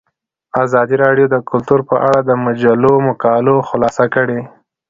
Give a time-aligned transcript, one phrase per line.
[0.63, 4.39] ازادي راډیو د کلتور په اړه د مجلو مقالو خلاصه کړې.